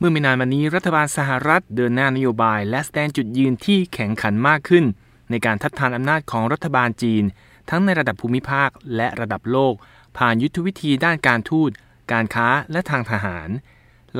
[0.00, 4.84] เมื่อไม่นานมานี้รัฐบาลสหรัฐเดินหน้านโยบาย และแสดงจุดยืนที่แข็งขันมากขึ้น
[5.30, 7.24] ในการทัดทานอำนาจของรัฐบาลจีน
[7.70, 9.74] ทั้งในระดับภูมิภาคและระดับโลก
[10.18, 11.70] ผ่านยุทธวิธีด้านการทูต
[12.12, 13.48] การค้าและทางทหาร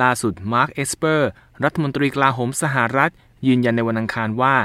[0.01, 1.29] ล่าสุดมาร์คเอสเปอร์
[1.63, 3.11] รัฐมนตรีกลาโหมสหรัฐ
[3.47, 4.55] ยืนยันในวันอังคารว่า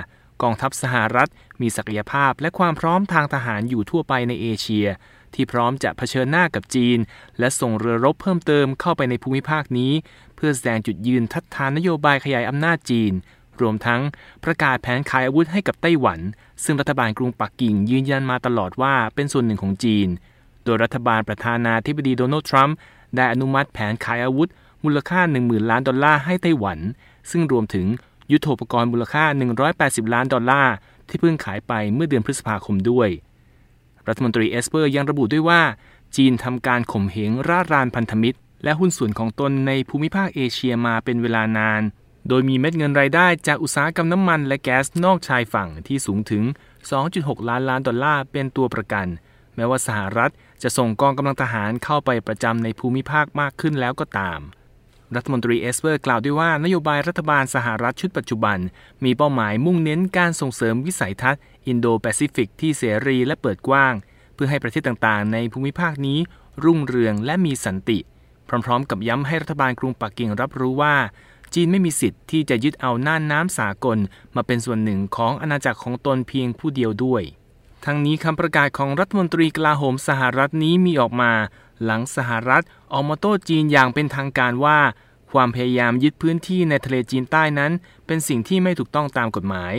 [0.43, 1.29] กองทัพสหรัฐ
[1.61, 4.87] มีศักยภาพและความพร้อมทางทหารอยู่ทั่วไปในเอเชีย
[5.35, 6.99] ที่พร้อมจะเผชิญหน้ากับจีน
[7.39, 9.93] และส่งเรือรบเพิ่มเติมเข้าไปในภูมิภาคนี้
[10.37, 13.13] เพื่อแสดงจุดยืนทัดทานนโยบายขยายอำนาจจีน
[13.61, 14.01] รวมทั้ง
[14.45, 16.21] ประกาศแผนขายอาวุธให้กับไต้หวัน
[16.65, 20.09] ซึ่งรัฐบาลกรุงปักกิ่งยืนยันมาตลอดว่าเป็นส่วนหนึ่งของจีน
[20.65, 22.77] โดยรัฐบาลประธานาธิบดีโดนัลด์ทรัมป์
[23.17, 24.49] ได้อนุมัติแผนขายอาวุธ
[24.85, 26.79] มูลค่า 10,000 ล้านดอลลาร์ให้ไต้หวัน
[27.31, 27.87] ซึ่งรวมถึง
[28.33, 29.25] ยุทโธปกรณ์มูลค่า
[30.09, 30.75] 180 ล้านดอลลาร์
[31.09, 33.09] ที่เพิ่งขายไปเมื่อเดือนพฤษภาคมด้วย
[34.09, 35.63] รัฐมนตรีเอสเปอร์ยังระบุด้วยว่า
[36.17, 41.83] จีนทำการข่มเหงร่ารานพันธมิตร และหุ้นส่วนของตนในภูมิภาคเอเชียมาเป็นเวลานาน
[42.29, 46.45] โดยมีเม็ดเงินรายได้จากอุตสาหกรรมน้ำมันและแก๊สนอกชายฝั่งที่สูงถึง
[46.97, 49.07] 2.6 ล้านล้านดอลลาร์เป็นตัวประกัน
[49.55, 50.31] แม้ว่าสหรัฐ
[50.63, 54.41] จะส่งกองกำลังทหารเข้าไปประจำในภูมิภาคมากขึ้นแล้วก็ตาม
[55.17, 58.59] รัฐมนตรีเอสเปอร์กล่าวด้วยว่านโยบายรัฐบาลสหรัฐชุดปัจจุบัน
[59.05, 63.95] มีเป้าหมายมุ่งเน้นการส่งเสริมวิสัยทัศน์อินโดแปซิฟิกที่เสรีและเปิดกว้าง
[64.35, 66.19] เพื่อให้ประเทศต่างๆ ในภูมิภาคนี้
[66.65, 67.99] รุ่งเรืองและมีสันติ
[68.49, 70.97] พร้อมๆ กับย้ำให้รัฐบาลกรุงปักกิ่งรับรู้ว่า
[71.55, 73.99] จีนไม่มีสิทธิ์ที่จะยึดเอาน่านน้ำสากล
[74.37, 77.23] มาเป็นส่วนหนึ่งของอาณาจักรของตนเพียงผู้เดียวด้วย
[77.85, 81.33] ทั้งนี้คำประกาศของรัฐมนตรีกลาโหมสหรัฐนี้มีออกมา
[81.85, 84.79] หลังสหรัฐออกมาโต้จีนอย่างเป็นทางการว่า
[85.33, 87.73] ความพยายามยึดพื้นที่ในทะเลจีนใต้นั้น
[88.07, 89.75] เป็นสิ่งที่ไม่ถูกต้องตามกฎหมาย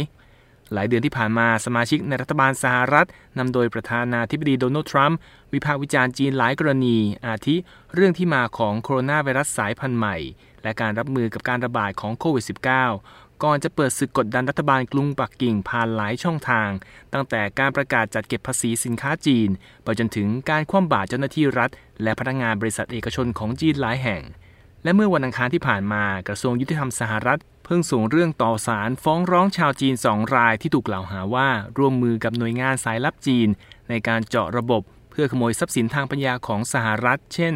[0.73, 3.07] หลายเดือนที่ผ่านมาสมาชิกในรัฐบาลสหรัฐ
[3.37, 5.17] นำโดยประธานาธิบดีโดนัลด์ทรัมป์
[5.53, 7.55] วิพากษ์วิจารณ์จีนหลายกรณี อาทิ
[7.93, 10.17] เรื่องที่มาของโคโรนาไวรัสสายพันธุ์ใหม่
[10.63, 12.45] และการรับมือกับการระบาดของโควิด
[12.87, 16.69] -19 ก่อนจะเปิดศึกกดดันรัฐบาลกรุงปักกิ่งผ่านหลายช่องทาง
[17.13, 19.49] ตั้งแต่การประกาศจัดเก็บภาษีสินค้าจีน
[19.83, 21.69] ไปจนถึงการคว่ำบาตรเจ้าหน้าที่รัฐ
[22.03, 24.21] และพนักงานบริษัทเอกชนของจีนหลายแห่ง
[24.83, 33.47] และเมื่อวันอังคารที่ผ่านมากระทรวงยุติธรรมสหรัฐ เพิ่งส่งเรื่องต่อศาลฟ้องร้องชาวจีนสองรายที่ถูกกล่าวหาว่าร่วมมือกับหน่วยงานสายลับจีน
[33.89, 34.81] ในการเจาะระบบ
[35.11, 37.53] เพื่อขโมยทรัพย์สินทางปัญญาของสหรัฐ เช่น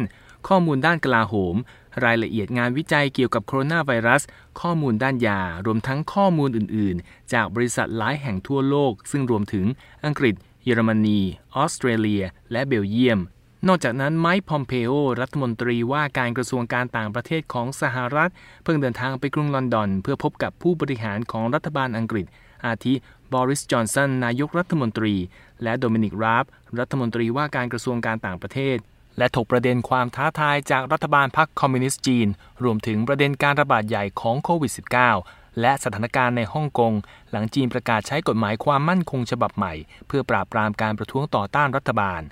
[0.48, 1.56] ข้อมูลด้านกลาโหม
[2.04, 4.22] รายละเอียดงานวิจัยเกี่ยวกับโคโรนาไวรัส
[4.60, 9.66] ข้อมูลด้านยา รวมทั้งข้อมูลอื่น ๆ จากบริษัทหลายแห่งทั่วโลก ซึ่งรวมถึง
[10.04, 10.34] อังกฤษ
[10.64, 11.20] เยอรมนี
[11.56, 13.20] ออสเตรเลีย และเบลเยียม
[13.68, 18.30] นอกจากนั้นไมค์พอมเพโอรัฐมนตรีว่าการกระทรวงการต่างประเทศของสหรัฐ
[18.64, 22.26] เพิ่งเดินทางไปกรุงลอนดอน เพื่อพบกับผู้บริหารของรัฐบาลอังกฤษ
[22.66, 22.94] อาทิ
[23.32, 25.14] บอริส จอนสัน นายกรัฐมนตรี
[25.62, 26.44] และโดมินิก ราฟ
[26.78, 28.76] รัฐมนตรีว่าการกระทรวงการต่างประเทศ
[29.20, 32.28] และถกประเด็นความท้าทายจากรัฐบาลพรรคคอมมิวนิสต์จีน
[32.64, 34.72] รวมถึงประเด็นการระบาดใหญ่ของโควิด
[35.16, 36.92] -19 และสถานการณ์ในฮ่องกง
[37.30, 39.74] หลังจีนประกาศใช้กฎหมายความมั่นคงฉบับใหม่
[40.06, 42.22] เพื่อปราบปรามการประท้วงต่อต้านรัฐบาล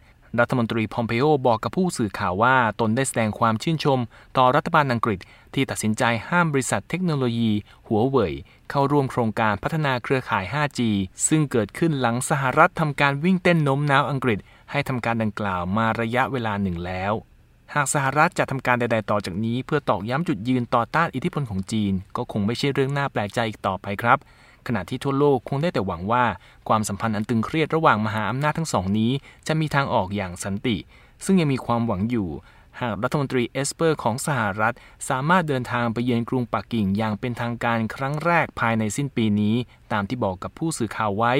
[0.40, 3.98] รัฐมนตรีพอมเพโอบอกกับผู้สื่อข่าวว่า ตนได้แสดงความชื่นชม
[4.38, 5.18] ต่อรัฐบาลอังกฤษ
[5.54, 7.52] ที่ตัดสินใจห้ามบริษัทเทคโนโลยี
[7.86, 8.34] หัวเว่ย
[8.70, 10.80] เข้าร่วมโครงการพัฒนาเครือข่าย 5G
[11.28, 14.38] ซึ่งเกิดขึ้นหลังสหรัฐทำการวิ่งเต้นโน้มน้าวอังกฤษ
[14.70, 17.12] ให้ทำการดังกล่าวมาระยะเวลาหนึ่งแล้ว
[17.74, 24.18] หากสหรัฐจะทำการใด ๆ ต่อจากนี้ เพื่อตอกย้ำจุดยืนต่อต้านอิทธิพลของจีน ก็คงไม่ใช่เรื่องน่าแปลกใจอีกต่อไปครับ
[24.66, 26.24] ขณะที่ทั่วโลกคงได้แต่หวังว่า
[26.68, 29.12] ความสัมพันธ์อันตึงเครียดระหว่างมหาอำนาจทั้งสองนี้
[29.46, 30.76] จะมีทางออกอย่างสันติ
[31.24, 32.28] ซึ่งยังมีความหวังอยู่
[32.80, 34.74] หากรัฐมนตรีเอสเปอร์ของสหรัฐ
[35.08, 39.54] สามารถเดินทางไปเยือนกรุงปักกิ่งอย่างเป็นทางการครั้งแรกภายในสิ้นปีนี้
[39.92, 41.34] ตามที่บอกกับผู้สื่อข่าวไว้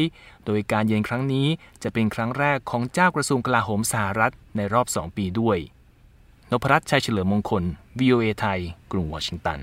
[0.46, 1.46] โดยการเยือนครั้งนี้
[1.82, 5.58] จะเป็นครั้งแรกของเจ้ากระทรวงกลาโหมสหรัฐในรอบ 2 ปีด้วย
[6.50, 7.62] นพรัตน์ชัยเฉลิมมงคล
[8.00, 8.60] VOA ไทย
[8.92, 9.60] กรุงวอชิงตัน